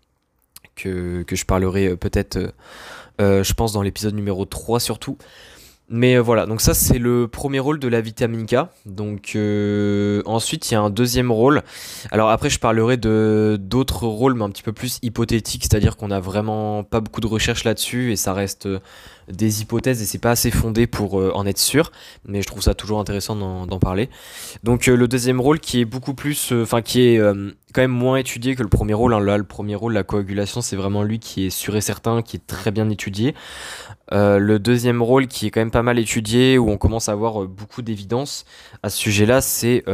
que, 0.78 1.25
je 1.30 1.44
parlerai 1.44 1.88
euh, 1.88 1.96
peut-être, 1.96 2.36
euh, 2.36 2.48
euh, 3.20 3.44
je 3.44 3.52
pense, 3.54 3.72
dans 3.72 3.82
l'épisode 3.82 4.14
numéro 4.14 4.44
3 4.44 4.80
surtout. 4.80 5.19
Mais 5.90 6.19
voilà, 6.19 6.44
donc 6.44 6.60
ça 6.60 6.75
c'est 6.75 6.98
le 6.98 7.28
premier 7.28 7.60
rôle 7.60 7.78
de 7.78 7.88
la 7.88 8.02
vitamine. 8.02 8.46
Donc 8.84 9.38
ensuite 10.26 10.70
il 10.70 10.75
y 10.75 10.76
a 10.76 10.82
un 10.82 10.90
deuxième 10.90 11.32
rôle. 11.32 11.62
Alors 12.10 12.28
après 12.28 12.50
je 12.50 12.58
parlerai 12.58 12.98
de 12.98 13.56
d'autres 13.58 14.06
rôles 14.06 14.34
mais 14.34 14.44
un 14.44 14.50
petit 14.50 14.62
peu 14.62 14.75
plus 14.75 14.98
hypothétiques, 15.00 15.62
c'est-à-dire 15.62 15.96
qu'on 15.96 16.10
a 16.10 16.20
vraiment 16.20 16.84
pas 16.84 17.00
beaucoup 17.00 17.22
de 17.22 17.26
recherches 17.26 17.64
là-dessus 17.64 18.12
et 18.12 18.16
ça 18.16 18.34
reste 18.34 18.69
des 19.30 19.62
hypothèses 19.62 20.02
et 20.02 20.04
c'est 20.04 20.19
pas 20.19 20.30
assez 20.30 20.50
fondé 20.50 20.86
pour 20.86 21.20
euh, 21.20 21.30
en 21.34 21.46
être 21.46 21.58
sûr, 21.58 21.92
mais 22.26 22.42
je 22.42 22.46
trouve 22.46 22.62
ça 22.62 22.75
toujours 22.75 23.00
intéressant 23.00 23.36
d'en 23.36 23.78
parler. 23.78 24.08
Donc 24.64 24.88
euh, 24.88 24.96
le 24.96 25.08
deuxième 25.08 25.40
rôle 25.40 25.60
qui 25.60 25.80
est 25.80 25.84
beaucoup 25.84 26.14
plus, 26.14 26.52
euh, 26.52 26.62
enfin 26.62 26.82
qui 26.82 27.02
est 27.02 27.19
quand 27.75 27.80
même 27.80 27.90
moins 27.90 28.16
étudié 28.16 28.54
que 28.54 28.62
le 28.62 28.69
premier 28.69 28.94
rôle. 28.94 29.14
Hein. 29.14 29.20
Là, 29.20 29.36
le 29.36 29.44
premier 29.44 29.75
rôle, 29.75 29.92
la 29.92 30.02
coagulation, 30.02 30.60
c'est 30.60 30.76
vraiment 30.76 31.02
lui 31.02 31.19
qui 31.19 31.46
est 31.46 31.50
sûr 31.50 31.76
et 31.76 31.80
certain, 31.80 32.22
qui 32.22 32.36
est 32.36 32.46
très 32.46 32.70
bien 32.70 32.88
étudié. 32.88 33.34
le 34.10 34.56
deuxième 34.58 35.02
rôle 35.02 35.26
qui 35.26 35.46
est 35.46 35.50
quand 35.50 35.60
même 35.60 35.70
pas 35.70 35.82
mal 35.82 35.98
étudié, 35.98 36.58
où 36.58 36.70
on 36.70 36.78
commence 36.78 37.08
à 37.08 37.12
avoir 37.12 37.46
beaucoup 37.46 37.82
d'évidence 37.82 38.44
à 38.82 38.88
ce 38.90 38.98
sujet-là, 38.98 39.40
c'est 39.40 39.84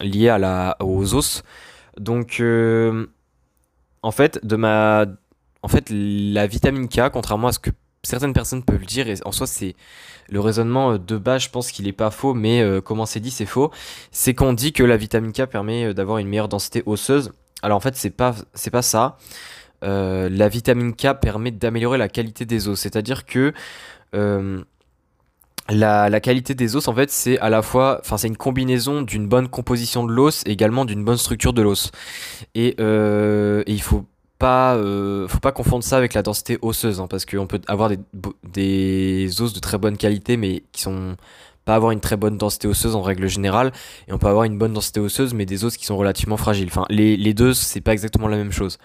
lié 0.00 0.28
à 0.28 0.38
la, 0.38 0.76
aux 0.80 1.14
os. 1.14 1.42
Donc 1.98 2.42
en 4.02 4.10
fait, 4.10 4.44
de 4.44 4.56
ma 4.56 5.06
en 5.64 5.68
fait, 5.68 5.90
la 5.90 6.46
vitamine 6.46 6.88
K, 6.88 7.08
contrairement 7.10 7.48
à 7.48 7.52
ce 7.52 7.58
que 7.58 7.70
certaines 8.04 8.32
personnes 8.32 8.62
peuvent 8.62 8.80
le 8.80 8.86
dire, 8.86 9.08
et 9.08 9.14
en 9.24 9.32
soi, 9.32 9.46
c'est 9.46 9.74
le 10.28 10.40
raisonnement 10.40 10.92
euh, 10.92 10.98
de 10.98 11.16
base, 11.16 11.42
je 11.42 11.50
pense 11.50 11.70
qu'il 11.70 11.88
est 11.88 11.92
pas 11.92 12.10
faux, 12.10 12.34
mais 12.34 12.62
euh, 12.62 12.80
comment 12.80 13.06
c'est 13.06 13.20
dit, 13.20 13.30
c'est 13.30 13.46
faux. 13.46 13.70
C'est 14.10 14.34
qu'on 14.34 14.52
dit 14.52 14.72
que 14.72 14.82
la 14.82 14.96
vitamine 14.96 15.32
K 15.32 15.46
permet 15.46 15.86
euh, 15.86 15.94
d'avoir 15.94 16.18
une 16.18 16.28
meilleure 16.28 16.48
densité 16.48 16.82
osseuse. 16.86 17.32
Alors 17.62 17.76
en 17.76 17.80
fait, 17.80 17.96
c'est 17.96 18.10
pas, 18.10 18.34
c'est 18.54 18.70
pas 18.70 18.82
ça. 18.82 19.16
la 19.82 20.48
vitamine 20.48 20.94
K 20.94 21.14
permet 21.20 21.50
d'améliorer 21.50 21.98
la 21.98 22.08
qualité 22.08 22.46
des 22.46 22.68
os, 22.68 22.78
c'est-à-dire 22.78 23.24
que 23.26 23.52
la, 25.70 26.20
qualité 26.20 26.54
des 26.54 26.76
os, 26.76 26.88
en 26.88 26.94
fait, 26.94 27.10
c'est 27.10 27.38
à 27.38 27.48
la 27.48 27.62
fois, 27.62 28.00
enfin, 28.00 28.18
c'est 28.18 28.28
une 28.28 28.36
combinaison 28.36 29.02
d'une 29.02 29.26
bonne 29.26 29.48
composition 29.48 30.04
de 30.04 30.12
l'os 30.12 30.42
et 30.46 30.52
également 30.52 30.84
d'une 30.84 31.04
bonne 31.04 31.16
structure 31.16 31.52
de 31.54 31.62
l'os. 31.62 31.90
Et, 32.54 32.76
il 32.78 33.82
faut 33.82 34.04
pas, 34.38 34.74
euh, 34.76 35.28
faut 35.28 35.40
pas 35.40 35.52
confondre 35.52 35.84
ça 35.84 35.96
avec 35.96 36.14
la 36.14 36.22
densité 36.22 36.58
osseuse, 36.62 37.00
hein, 37.00 37.06
parce 37.08 37.24
qu'on 37.24 37.46
peut 37.46 37.60
avoir 37.66 37.90
des, 38.44 39.40
os 39.40 39.52
de 39.52 39.60
très 39.60 39.78
bonne 39.78 39.96
qualité, 39.96 40.36
mais 40.36 40.64
qui 40.72 40.82
sont 40.82 41.16
pas 41.64 41.76
avoir 41.76 41.92
une 41.92 42.00
très 42.00 42.18
bonne 42.18 42.36
densité 42.36 42.68
osseuse 42.68 42.94
en 42.94 43.00
règle 43.00 43.26
générale, 43.26 43.72
et 44.06 44.12
on 44.12 44.18
peut 44.18 44.26
avoir 44.26 44.44
une 44.44 44.58
bonne 44.58 44.74
densité 44.74 45.00
osseuse, 45.00 45.32
mais 45.32 45.46
des 45.46 45.64
os 45.64 45.76
qui 45.76 45.86
sont 45.86 45.96
relativement 45.96 46.36
fragiles. 46.36 46.68
Enfin, 46.68 46.84
les, 46.90 47.16
les 47.16 47.32
deux, 47.32 47.54
c'est 47.54 47.80
pas 47.80 47.92
exactement 47.92 48.28
la 48.28 48.36
même 48.36 48.52
chose. 48.52 48.78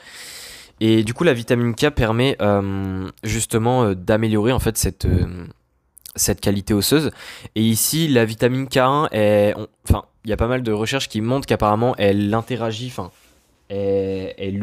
Et 0.80 1.04
du 1.04 1.14
coup, 1.14 1.26
la 1.26 1.34
vitamine 1.34 1.76
K 1.76 1.90
permet 1.90 2.38
euh, 2.42 3.10
justement 3.24 3.84
euh, 3.84 3.96
d'améliorer 3.96 4.54
en 4.54 4.60
fait 4.60 4.78
cette 4.78 5.06
cette 6.16 6.42
qualité 6.42 6.74
osseuse. 6.74 7.12
Et 7.56 7.62
ici, 7.62 8.08
la 8.08 8.26
vitamine 8.26 8.66
K1, 8.66 9.10
est, 9.12 9.54
enfin, 9.88 10.06
il 10.26 10.30
y 10.30 10.34
a 10.34 10.38
pas 10.38 10.48
mal 10.48 10.64
de 10.64 10.72
recherches 10.72 11.10
qui 11.10 11.22
montrent 11.22 11.48
qu'apparemment 11.48 11.96
elle 11.98 12.34
interagit, 12.34 12.88
enfin, 12.88 13.12
elle, 13.70 14.34
elle, 14.38 14.58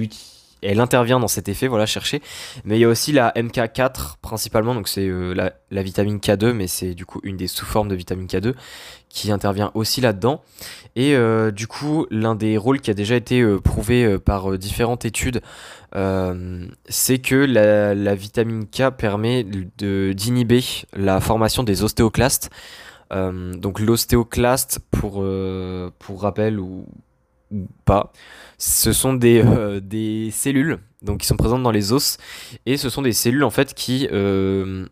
elle 0.62 0.80
intervient 0.80 1.20
dans 1.20 1.28
cet 1.28 1.48
effet, 1.48 1.66
voilà, 1.66 1.86
chercher. 1.86 2.22
Mais 2.64 2.76
il 2.76 2.80
y 2.80 2.84
a 2.84 2.88
aussi 2.88 3.12
la 3.12 3.32
MK4 3.32 4.16
principalement, 4.22 4.74
donc 4.74 4.88
c'est 4.88 5.06
euh, 5.06 5.34
la, 5.70 5.82
vitamine 5.82 6.18
K2, 6.18 6.52
mais 6.52 6.66
c'est 6.66 6.94
du 6.94 7.04
coup 7.06 7.20
une 7.22 7.36
des 7.36 7.46
sous-formes 7.46 7.88
de 7.88 7.94
vitamine 7.94 8.26
K2 8.26 8.54
qui 9.08 9.30
intervient 9.30 9.70
aussi 9.74 10.00
là-dedans. 10.00 10.42
Et 10.94 11.14
euh, 11.14 11.50
du 11.50 11.66
coup, 11.66 12.06
l'un 12.10 12.34
des 12.34 12.56
rôles 12.56 12.80
qui 12.80 12.90
a 12.90 12.94
déjà 12.94 13.16
été 13.16 13.40
euh, 13.40 13.60
prouvé 13.60 14.18
par 14.18 14.58
différentes 14.58 15.04
études, 15.04 15.40
c'est 16.88 17.18
que 17.18 17.34
la, 17.36 18.14
vitamine 18.14 18.66
K 18.66 18.90
permet 18.90 19.44
d'inhiber 19.44 20.62
la 20.92 21.20
formation 21.20 21.62
des 21.62 21.82
ostéoclastes. 21.82 22.50
donc 23.10 23.80
l'ostéoclaste, 23.80 24.80
pour, 24.90 25.24
pour 25.98 26.20
rappel 26.20 26.60
ou 26.60 26.86
pas, 27.84 28.12
ce 28.58 28.92
sont 28.92 29.14
des, 29.14 29.42
euh, 29.44 29.80
des 29.80 30.30
cellules 30.32 30.78
donc 31.02 31.20
qui 31.20 31.26
sont 31.26 31.36
présentes 31.36 31.62
dans 31.62 31.70
les 31.70 31.92
os 31.92 32.18
et 32.64 32.76
ce 32.76 32.90
sont 32.90 33.02
des 33.02 33.12
cellules 33.12 33.44
en 33.44 33.50
fait 33.50 33.74
qui 33.74 34.08
euh, 34.12 34.86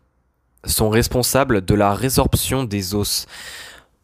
sont 0.63 0.89
responsables 0.89 1.63
de 1.63 1.75
la 1.75 1.93
résorption 1.93 2.63
des 2.63 2.95
os. 2.95 3.25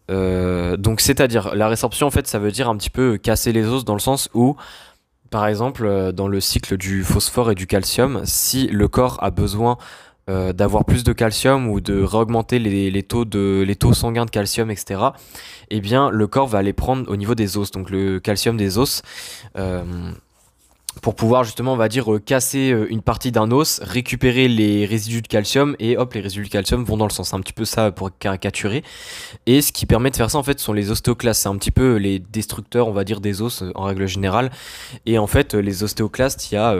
Euh, 0.09 0.75
donc 0.77 0.99
c'est-à-dire 0.99 1.55
la 1.55 1.67
résorption 1.67 2.07
en 2.07 2.11
fait 2.11 2.27
ça 2.27 2.39
veut 2.39 2.51
dire 2.51 2.67
un 2.67 2.75
petit 2.75 2.89
peu 2.89 3.17
casser 3.17 3.53
les 3.53 3.65
os 3.65 3.85
dans 3.85 3.93
le 3.93 3.99
sens 3.99 4.29
où 4.33 4.55
par 5.29 5.47
exemple 5.47 6.11
dans 6.11 6.27
le 6.27 6.41
cycle 6.41 6.75
du 6.75 7.03
phosphore 7.03 7.51
et 7.51 7.55
du 7.55 7.67
calcium 7.67 8.21
si 8.25 8.67
le 8.67 8.87
corps 8.89 9.17
a 9.23 9.31
besoin 9.31 9.77
euh, 10.29 10.53
d'avoir 10.53 10.85
plus 10.85 11.03
de 11.03 11.13
calcium 11.13 11.67
ou 11.67 11.81
de 11.81 12.03
réaugmenter 12.03 12.59
les, 12.59 13.03
taux 13.03 13.25
de, 13.25 13.63
les 13.65 13.75
taux 13.75 13.93
sanguins 13.93 14.25
de 14.25 14.29
calcium, 14.29 14.69
etc., 14.69 15.01
eh 15.71 15.81
bien, 15.81 16.11
le 16.11 16.27
corps 16.27 16.47
va 16.47 16.61
les 16.61 16.73
prendre 16.73 17.09
au 17.09 17.15
niveau 17.15 17.33
des 17.33 17.57
os, 17.57 17.71
donc 17.71 17.89
le 17.89 18.19
calcium 18.19 18.55
des 18.55 18.77
os, 18.77 19.01
euh, 19.57 20.11
pour 21.01 21.15
pouvoir 21.15 21.43
justement, 21.43 21.73
on 21.73 21.77
va 21.77 21.87
dire, 21.87 22.13
euh, 22.13 22.19
casser 22.19 22.71
une 22.89 23.01
partie 23.01 23.31
d'un 23.31 23.49
os, 23.51 23.79
récupérer 23.81 24.47
les 24.47 24.85
résidus 24.85 25.23
de 25.23 25.27
calcium, 25.27 25.75
et 25.79 25.97
hop, 25.97 26.13
les 26.13 26.21
résidus 26.21 26.43
de 26.43 26.49
calcium 26.49 26.83
vont 26.83 26.97
dans 26.97 27.07
le 27.07 27.11
sens. 27.11 27.33
un 27.33 27.39
petit 27.39 27.53
peu 27.53 27.65
ça 27.65 27.91
pour 27.91 28.15
caricaturer. 28.15 28.83
Et 29.47 29.61
ce 29.61 29.71
qui 29.71 29.87
permet 29.87 30.11
de 30.11 30.17
faire 30.17 30.29
ça, 30.29 30.37
en 30.37 30.43
fait, 30.43 30.59
sont 30.59 30.73
les 30.73 30.91
ostéoclastes. 30.91 31.41
C'est 31.41 31.49
un 31.49 31.57
petit 31.57 31.71
peu 31.71 31.95
les 31.95 32.19
destructeurs, 32.19 32.87
on 32.87 32.93
va 32.93 33.05
dire, 33.05 33.21
des 33.21 33.41
os 33.41 33.63
en 33.73 33.85
règle 33.85 34.05
générale. 34.07 34.51
Et 35.07 35.17
en 35.17 35.27
fait, 35.27 35.55
les 35.55 35.81
ostéoclastes, 35.83 36.51
il 36.51 36.55
y 36.55 36.57
a 36.57 36.75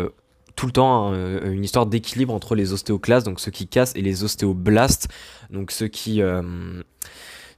tout 0.56 0.66
le 0.66 0.72
temps 0.72 1.12
euh, 1.14 1.52
une 1.52 1.64
histoire 1.64 1.86
d'équilibre 1.86 2.34
entre 2.34 2.56
les 2.56 2.74
ostéoclastes, 2.74 3.26
donc 3.26 3.40
ceux 3.40 3.52
qui 3.52 3.68
cassent, 3.68 3.96
et 3.96 4.02
les 4.02 4.24
ostéoblastes, 4.24 5.08
donc 5.50 5.72
ceux 5.72 5.88
qui 5.88 6.22
euh, 6.22 6.42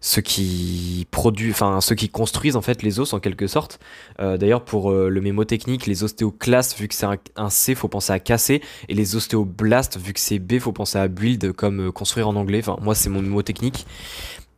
ceux 0.01 0.21
qui 0.21 1.07
enfin 1.49 1.79
ceux 1.79 1.95
qui 1.95 2.09
construisent 2.09 2.57
en 2.57 2.61
fait 2.61 2.83
les 2.83 2.99
os 2.99 3.13
en 3.13 3.19
quelque 3.19 3.47
sorte. 3.47 3.79
Euh, 4.19 4.37
d'ailleurs 4.37 4.65
pour 4.65 4.91
le 4.91 5.21
mémo 5.21 5.45
technique, 5.45 5.85
les 5.85 6.03
ostéoclastes 6.03 6.77
vu 6.77 6.87
que 6.87 6.95
c'est 6.95 7.05
un, 7.05 7.17
un, 7.35 7.49
C, 7.49 7.73
faut 7.75 7.87
penser 7.87 8.11
à 8.11 8.19
casser, 8.19 8.61
et 8.89 8.93
les 8.93 9.15
ostéoblastes 9.15 9.97
vu 9.97 10.13
que 10.13 10.19
c'est 10.19 10.39
B, 10.39 10.59
faut 10.59 10.73
penser 10.73 10.97
à 10.97 11.07
build 11.07 11.53
comme 11.53 11.91
construire 11.91 12.27
en 12.27 12.35
anglais. 12.35 12.59
Enfin 12.59 12.77
moi 12.81 12.95
c'est 12.95 13.09
mon 13.09 13.21
mémo 13.21 13.41
technique. 13.43 13.85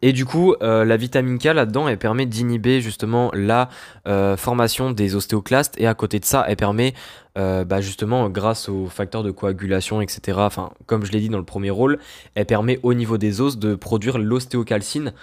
Et 0.02 0.14
du 0.14 0.26
coup, 0.26 0.56
euh, 0.62 0.86
la 0.86 0.98
vitamine 0.98 1.38
K 1.38 1.46
là-dedans, 1.46 1.88
elle 1.88 1.98
permet 1.98 2.26
d'inhiber 2.26 2.82
justement 2.82 3.32
la 3.34 3.70
euh, 4.08 4.38
formation 4.38 4.92
des 4.92 5.16
ostéoclastes 5.16 5.76
et 5.80 5.88
à 5.88 5.94
côté 5.94 6.20
de 6.20 6.26
ça, 6.26 6.46
elle 6.48 6.58
permet 6.58 6.94
euh, 7.38 7.66
bah, 7.66 7.82
justement 7.82 8.30
grâce 8.30 8.70
aux 8.70 8.88
facteurs 8.88 9.24
de 9.24 9.32
coagulation, 9.32 10.02
etc. 10.02 10.38
Enfin, 10.42 10.72
comme 10.86 11.06
je 11.06 11.12
l'ai 11.12 11.20
dit 11.20 11.30
dans 11.30 11.38
le 11.38 11.46
premier 11.46 11.70
rôle, 11.70 12.00
elle 12.36 12.46
permet 12.46 12.80
au 12.84 12.94
niveau 12.94 13.18
des 13.18 13.42
os 13.42 13.58
de 13.58 13.76
produire 13.76 14.18
l'ostéocalcine. 14.18 15.14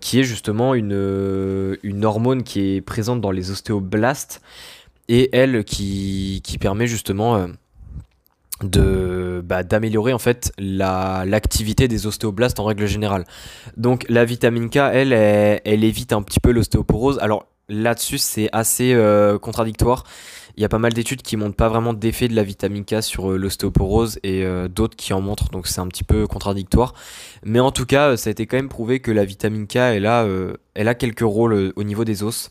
qui 0.00 0.20
est 0.20 0.24
justement 0.24 0.74
une, 0.74 2.04
hormone 2.04 2.42
qui 2.42 2.76
est 2.76 2.80
présente 2.80 3.20
dans 3.20 3.30
les 3.30 3.50
ostéoblastes 3.50 4.42
et 5.08 5.30
elle 5.32 5.64
qui 5.64 6.42
permet 6.60 6.88
justement 6.88 7.48
bah, 8.62 9.62
d'améliorer 9.62 10.12
en 10.12 10.18
fait 10.18 10.52
la 10.58 11.24
l'activité 11.26 11.88
des 11.88 12.06
ostéoblastes 12.06 12.58
en 12.60 12.64
règle 12.64 12.86
générale. 12.86 13.24
Donc 13.76 14.06
la 14.08 14.24
vitamine 14.24 14.70
K, 14.70 14.76
elle, 14.76 15.12
elle, 15.12 15.84
évite 15.84 16.12
un 16.12 16.22
petit 16.22 16.40
peu 16.40 16.50
l'ostéoporose. 16.50 17.18
Alors 17.20 17.46
là-dessus, 17.68 18.18
c'est 18.18 18.48
assez 18.52 18.92
euh, 18.94 19.38
contradictoire. 19.38 20.04
Il 20.56 20.62
y 20.62 20.64
a 20.64 20.68
pas 20.70 20.78
mal 20.78 20.94
d'études 20.94 21.20
qui 21.20 21.36
montrent 21.36 21.56
pas 21.56 21.68
vraiment 21.68 21.92
d'effet 21.92 22.28
de 22.28 22.34
la 22.34 22.42
vitamine 22.42 22.84
K 22.84 23.02
sur 23.02 23.30
euh, 23.30 23.36
l'ostéoporose 23.36 24.18
et 24.22 24.42
euh, 24.42 24.68
d'autres 24.68 24.96
qui 24.96 25.12
en 25.12 25.20
montrent, 25.20 25.50
donc 25.50 25.66
c'est 25.66 25.80
un 25.80 25.86
petit 25.86 26.04
peu 26.04 26.26
contradictoire. 26.26 26.94
Mais 27.44 27.60
en 27.60 27.72
tout 27.72 27.84
cas, 27.84 28.16
ça 28.16 28.28
a 28.28 28.32
été 28.32 28.46
quand 28.46 28.56
même 28.56 28.70
prouvé 28.70 29.00
que 29.00 29.10
la 29.10 29.24
vitamine 29.24 29.66
K, 29.66 29.76
elle 29.76 30.06
a, 30.06 30.26
elle 30.74 30.88
a 30.88 30.94
quelques 30.94 31.20
rôles 31.20 31.72
au 31.76 31.84
niveau 31.84 32.04
des 32.04 32.22
os. 32.22 32.50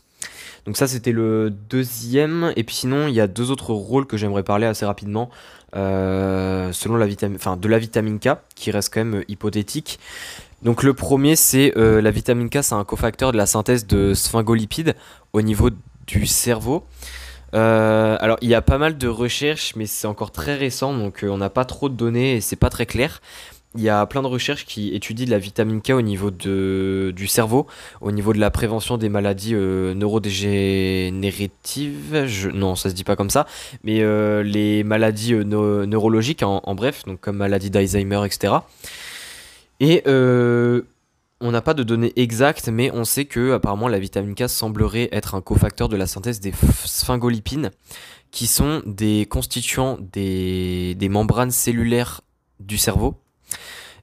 Donc 0.66 0.76
ça, 0.76 0.86
c'était 0.86 1.12
le 1.12 1.50
deuxième. 1.50 2.52
Et 2.56 2.64
puis 2.64 2.74
sinon, 2.74 3.08
il 3.08 3.14
y 3.14 3.20
a 3.20 3.26
deux 3.26 3.50
autres 3.50 3.72
rôles 3.72 4.06
que 4.06 4.16
j'aimerais 4.16 4.42
parler 4.42 4.66
assez 4.66 4.84
rapidement. 4.84 5.30
Euh, 5.74 6.72
selon 6.72 6.96
la 6.96 7.06
vitamine, 7.06 7.38
de 7.58 7.68
la 7.68 7.78
vitamine 7.78 8.18
K, 8.18 8.30
qui 8.54 8.70
reste 8.70 8.94
quand 8.94 9.00
même 9.00 9.16
euh, 9.16 9.24
hypothétique. 9.28 9.98
Donc 10.62 10.82
le 10.82 10.94
premier, 10.94 11.36
c'est 11.36 11.76
euh, 11.76 12.00
la 12.00 12.10
vitamine 12.10 12.48
K, 12.48 12.62
c'est 12.62 12.74
un 12.74 12.84
cofacteur 12.84 13.32
de 13.32 13.36
la 13.36 13.46
synthèse 13.46 13.86
de 13.86 14.14
sphingolipides 14.14 14.94
au 15.34 15.42
niveau 15.42 15.70
du 16.06 16.26
cerveau. 16.26 16.86
alors 17.52 18.38
il 18.40 18.48
y 18.48 18.54
a 18.54 18.62
pas 18.62 18.78
mal 18.78 18.96
de 18.96 19.08
recherches, 19.08 19.74
mais 19.76 19.86
c'est 19.86 20.06
encore 20.06 20.30
très 20.30 20.54
récent, 20.54 20.96
donc 20.96 21.24
on 21.28 21.38
n'a 21.38 21.50
pas 21.50 21.64
trop 21.64 21.88
de 21.88 21.94
données 21.94 22.36
et 22.36 22.40
c'est 22.40 22.56
pas 22.56 22.70
très 22.70 22.86
clair 22.86 23.20
il 23.76 23.82
y 23.82 23.88
a 23.88 24.06
plein 24.06 24.22
de 24.22 24.26
recherches 24.26 24.64
qui 24.64 24.94
étudient 24.94 25.26
la 25.26 25.38
vitamine 25.38 25.82
K 25.82 25.90
au 25.90 26.02
niveau 26.02 26.30
de, 26.30 27.12
du 27.14 27.26
cerveau, 27.26 27.66
au 28.00 28.12
niveau 28.12 28.32
de 28.32 28.38
la 28.38 28.50
prévention 28.50 28.96
des 28.96 29.08
maladies 29.08 29.54
euh, 29.54 29.94
neurodégénératives. 29.94 32.52
Non, 32.54 32.74
ça 32.74 32.90
se 32.90 32.94
dit 32.94 33.04
pas 33.04 33.16
comme 33.16 33.30
ça, 33.30 33.46
mais 33.84 34.00
euh, 34.00 34.42
les 34.42 34.84
maladies 34.84 35.34
euh, 35.34 35.86
neurologiques 35.86 36.42
en, 36.42 36.74
bref, 36.74 37.04
donc 37.06 37.20
comme 37.20 37.36
maladie 37.36 37.70
d'Alzheimer, 37.70 38.22
etc. 38.24 38.54
Et 39.80 40.02
on 41.38 41.50
n'a 41.50 41.60
pas 41.60 41.74
de 41.74 41.82
données 41.82 42.14
exactes, 42.16 42.68
mais 42.68 42.90
on 42.94 43.04
sait 43.04 43.26
que 43.26 43.52
apparemment 43.52 43.88
la 43.88 43.98
vitamine 43.98 44.34
K 44.34 44.48
semblerait 44.48 45.10
être 45.12 45.34
un 45.34 45.42
cofacteur 45.42 45.90
de 45.90 45.96
la 45.96 46.06
synthèse 46.06 46.40
des 46.40 46.54
sphingolipines, 46.84 47.70
qui 48.30 48.46
sont 48.46 48.82
des 48.86 49.26
constituants 49.26 49.98
des 50.00 51.08
membranes 51.10 51.50
cellulaires 51.50 52.22
du 52.58 52.78
cerveau 52.78 53.20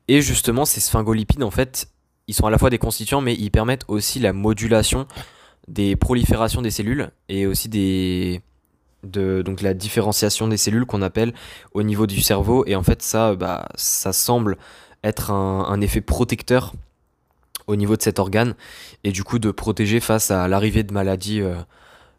et 0.08 0.22
justement, 0.22 0.66
ces 0.66 0.82
sphingolipides, 0.82 1.44
en 1.44 1.52
fait, 1.52 1.88
ils 2.28 2.34
sont 2.34 2.46
à 2.46 2.52
la 2.52 2.58
fois 2.58 2.70
des 2.70 2.78
constituants, 2.78 3.22
mais 3.22 3.36
ils 3.36 3.52
permettent 3.52 3.86
aussi 3.88 4.20
la 4.20 4.34
modulation 4.34 5.08
des 5.68 5.96
proliférations 5.96 6.62
des 6.62 6.72
cellules 6.72 7.10
et 7.30 7.46
aussi 7.46 7.70
des 7.70 8.42
de 9.04 9.42
donc 9.42 9.62
la 9.62 9.74
différenciation 9.74 10.48
des 10.48 10.58
cellules 10.58 10.86
qu'on 10.86 11.02
appelle 11.02 11.34
au 11.74 11.84
niveau 11.84 12.08
du 12.08 12.22
cerveau. 12.22 12.64
Et 12.68 12.76
en 12.76 12.84
fait 12.84 13.02
ça 13.02 13.36
bah 13.36 13.68
ça 13.76 14.14
semble 14.14 14.58
être 15.04 15.32
un, 15.32 15.82
effet 15.82 16.02
protecteur 16.02 16.74
au 17.68 17.76
niveau 17.76 17.98
de 17.98 18.02
cet 18.02 18.20
organe 18.20 18.56
et 19.04 19.12
du 19.12 19.24
coup 19.24 19.40
de 19.40 19.52
protéger 19.52 20.00
face 20.00 20.32
à 20.32 20.48
l'arrivée 20.48 20.84
de 20.84 20.94
maladies 20.94 21.42
euh, 21.42 21.56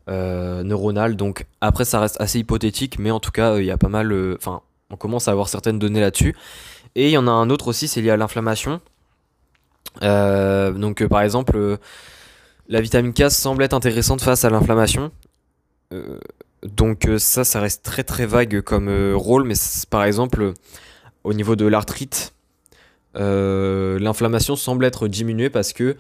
euh, 0.08 0.62
neuronales. 0.62 1.16
Donc 1.16 1.46
après 1.60 1.84
ça 1.84 2.00
reste 2.00 2.20
assez 2.20 2.38
hypothétique 2.38 2.98
mais 2.98 3.10
en 3.10 3.20
tout 3.20 3.30
cas 3.30 3.58
il 3.58 3.64
y 3.64 3.70
a 3.70 3.78
pas 3.78 3.88
mal 3.88 4.12
euh, 4.12 4.36
enfin 4.38 4.60
on 4.90 4.96
commence 4.96 5.28
à 5.28 5.32
avoir 5.32 5.48
certaines 5.48 5.78
données 5.78 6.00
là-dessus 6.00 6.34
et 6.94 7.08
il 7.08 7.10
y 7.10 7.18
en 7.18 7.26
a 7.26 7.30
un 7.30 7.50
autre 7.50 7.68
aussi, 7.68 7.88
c'est 7.88 8.00
lié 8.00 8.10
à 8.10 8.16
l'inflammation. 8.16 8.80
Euh, 10.02 10.72
donc 10.72 11.02
euh, 11.02 11.08
par 11.08 11.22
exemple, 11.22 11.56
euh, 11.56 11.76
la 12.68 12.80
vitamine 12.80 13.12
K 13.12 13.30
semble 13.30 13.62
être 13.62 13.74
intéressante 13.74 14.20
face 14.20 14.44
à 14.44 14.50
l'inflammation. 14.50 15.10
donc 16.64 17.08
ça, 17.18 17.44
ça 17.44 17.60
reste 17.60 17.84
très 17.84 18.02
très 18.02 18.26
vague 18.26 18.62
comme 18.62 19.14
rôle, 19.14 19.44
mais 19.44 19.54
par 19.90 20.04
exemple, 20.04 20.54
au 21.22 21.32
niveau 21.34 21.56
de 21.56 21.66
l'arthrite, 21.66 22.34
l'inflammation 23.14 24.56
semble 24.56 24.84
être 24.84 25.06
diminuée 25.06 25.50
parce 25.50 25.72
que 25.72 25.96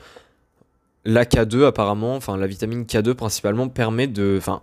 la 1.04 1.24
K2 1.26 1.66
apparemment, 1.66 2.16
enfin 2.16 2.36
la 2.36 2.46
vitamine 2.46 2.84
K2 2.84 3.14
principalement 3.14 3.68
permet 3.68 4.06
de, 4.06 4.36
enfin 4.38 4.62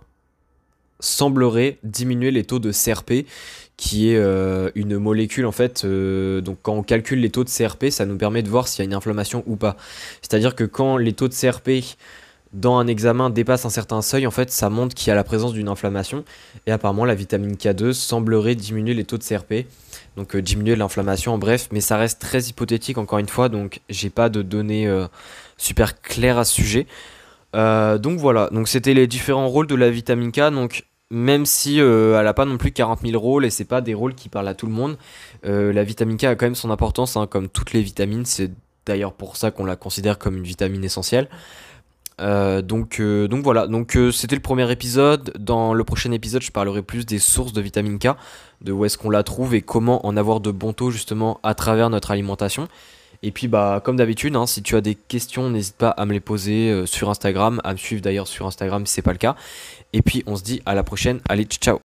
semblerait 1.00 1.78
diminuer 1.82 2.30
les 2.30 2.44
taux 2.44 2.58
de 2.58 2.72
CRP 2.72 3.26
qui 3.76 4.10
est 4.10 4.16
euh, 4.16 4.70
une 4.74 4.98
molécule 4.98 5.46
en 5.46 5.52
fait. 5.52 5.84
Euh, 5.84 6.40
donc 6.40 6.58
quand 6.62 6.74
on 6.74 6.82
calcule 6.82 7.20
les 7.20 7.30
taux 7.30 7.44
de 7.44 7.50
CRP, 7.50 7.90
ça 7.90 8.06
nous 8.06 8.16
permet 8.16 8.42
de 8.42 8.48
voir 8.48 8.68
s'il 8.68 8.80
y 8.80 8.82
a 8.82 8.84
une 8.84 8.94
inflammation 8.94 9.42
ou 9.46 9.56
pas. 9.56 9.76
C'est-à-dire 10.20 10.54
que 10.54 10.64
quand 10.64 10.96
les 10.96 11.12
taux 11.12 11.28
de 11.28 11.34
CRP 11.34 11.96
dans 12.52 12.76
un 12.76 12.86
examen 12.86 13.30
dépassent 13.30 13.64
un 13.64 13.70
certain 13.70 14.02
seuil, 14.02 14.26
en 14.26 14.30
fait, 14.30 14.50
ça 14.50 14.68
montre 14.68 14.94
qu'il 14.94 15.08
y 15.08 15.10
a 15.10 15.14
la 15.14 15.24
présence 15.24 15.54
d'une 15.54 15.68
inflammation. 15.68 16.22
Et 16.66 16.70
apparemment, 16.70 17.06
la 17.06 17.14
vitamine 17.14 17.54
K2 17.54 17.92
semblerait 17.94 18.54
diminuer 18.54 18.92
les 18.92 19.04
taux 19.04 19.16
de 19.16 19.24
CRP, 19.24 19.66
donc 20.18 20.36
euh, 20.36 20.42
diminuer 20.42 20.76
l'inflammation 20.76 21.32
en 21.32 21.38
bref, 21.38 21.68
mais 21.72 21.80
ça 21.80 21.96
reste 21.96 22.20
très 22.20 22.42
hypothétique 22.42 22.98
encore 22.98 23.20
une 23.20 23.28
fois, 23.28 23.48
donc 23.48 23.80
j'ai 23.88 24.10
pas 24.10 24.28
de 24.28 24.42
données 24.42 24.86
super 25.56 26.02
claires 26.02 26.36
à 26.36 26.44
ce 26.44 26.52
sujet. 26.52 26.86
donc 27.54 28.18
voilà, 28.18 28.50
donc 28.52 28.68
c'était 28.68 28.92
les 28.92 29.06
différents 29.06 29.48
rôles 29.48 29.66
de 29.66 29.74
la 29.74 29.90
vitamine 29.90 30.30
K. 30.30 30.50
Donc 30.50 30.84
même 31.12 31.44
si 31.46 31.80
euh, 31.80 32.18
elle 32.18 32.24
n'a 32.24 32.34
pas 32.34 32.46
non 32.46 32.56
plus 32.56 32.72
40 32.72 33.00
000 33.02 33.20
rôles 33.20 33.44
et 33.44 33.50
c'est 33.50 33.66
pas 33.66 33.82
des 33.82 33.92
rôles 33.92 34.14
qui 34.14 34.28
parlent 34.28 34.48
à 34.48 34.54
tout 34.54 34.66
le 34.66 34.72
monde, 34.72 34.96
euh, 35.44 35.72
la 35.72 35.84
vitamine 35.84 36.16
K 36.16 36.24
a 36.24 36.34
quand 36.34 36.46
même 36.46 36.54
son 36.54 36.70
importance, 36.70 37.16
hein, 37.16 37.26
comme 37.26 37.48
toutes 37.48 37.72
les 37.74 37.82
vitamines. 37.82 38.24
C'est 38.24 38.50
d'ailleurs 38.86 39.12
pour 39.12 39.36
ça 39.36 39.50
qu'on 39.50 39.66
la 39.66 39.76
considère 39.76 40.18
comme 40.18 40.36
une 40.38 40.44
vitamine 40.44 40.82
essentielle. 40.82 41.28
donc, 42.18 43.00
donc 43.00 43.44
voilà, 43.44 43.66
donc 43.66 43.96
c'était 44.12 44.36
le 44.36 44.42
premier 44.42 44.70
épisode. 44.72 45.32
Dans 45.38 45.74
le 45.74 45.84
prochain 45.84 46.12
épisode, 46.12 46.42
je 46.42 46.50
parlerai 46.50 46.82
plus 46.82 47.04
des 47.04 47.18
sources 47.18 47.52
de 47.52 47.60
vitamine 47.60 47.98
K, 47.98 48.08
de 48.62 48.72
où 48.72 48.84
est-ce 48.84 48.96
qu'on 48.96 49.10
la 49.10 49.22
trouve 49.22 49.54
et 49.54 49.60
comment 49.60 50.06
en 50.06 50.16
avoir 50.16 50.40
de 50.40 50.50
bons 50.50 50.72
taux 50.72 50.90
justement 50.90 51.40
à 51.42 51.54
travers 51.54 51.90
notre 51.90 52.10
alimentation. 52.10 52.68
Et 53.22 53.30
puis 53.30 53.48
bah 53.48 53.80
comme 53.84 53.96
d'habitude, 53.96 54.34
hein, 54.36 54.46
si 54.46 54.62
tu 54.62 54.76
as 54.76 54.80
des 54.80 54.94
questions, 54.94 55.48
n'hésite 55.50 55.76
pas 55.76 55.90
à 55.90 56.04
me 56.06 56.12
les 56.12 56.20
poser 56.20 56.86
sur 56.86 57.10
Instagram, 57.10 57.60
à 57.64 57.72
me 57.72 57.78
suivre 57.78 58.02
d'ailleurs 58.02 58.26
sur 58.26 58.46
Instagram 58.46 58.86
si 58.86 58.94
c'est 58.94 59.02
pas 59.02 59.12
le 59.12 59.18
cas. 59.18 59.36
Et 59.92 60.02
puis 60.02 60.22
on 60.26 60.36
se 60.36 60.42
dit 60.42 60.60
à 60.66 60.74
la 60.74 60.82
prochaine. 60.82 61.20
Allez, 61.28 61.44
ciao 61.44 61.78